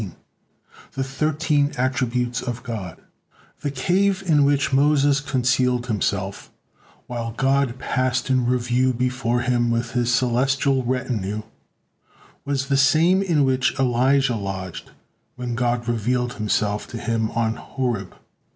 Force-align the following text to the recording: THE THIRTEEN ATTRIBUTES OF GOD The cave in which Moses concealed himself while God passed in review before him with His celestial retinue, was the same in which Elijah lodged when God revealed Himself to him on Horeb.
THE 0.93 1.03
THIRTEEN 1.03 1.73
ATTRIBUTES 1.77 2.41
OF 2.41 2.63
GOD 2.63 3.01
The 3.59 3.69
cave 3.69 4.23
in 4.25 4.43
which 4.43 4.73
Moses 4.73 5.19
concealed 5.19 5.85
himself 5.85 6.49
while 7.05 7.33
God 7.37 7.77
passed 7.77 8.27
in 8.31 8.47
review 8.47 8.93
before 8.93 9.41
him 9.41 9.69
with 9.69 9.91
His 9.91 10.11
celestial 10.11 10.83
retinue, 10.83 11.43
was 12.45 12.65
the 12.67 12.77
same 12.77 13.21
in 13.21 13.45
which 13.45 13.77
Elijah 13.79 14.35
lodged 14.37 14.89
when 15.35 15.53
God 15.53 15.87
revealed 15.87 16.33
Himself 16.33 16.87
to 16.87 16.97
him 16.97 17.29
on 17.29 17.53
Horeb. 17.57 18.15